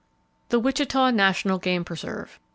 [0.49, 2.39] The Wichita National Game Preserve.